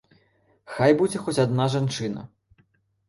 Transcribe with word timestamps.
Хай 0.77 0.95
будзе 1.01 1.21
хоць 1.25 1.37
адна 1.45 1.69
жанчына. 1.77 2.21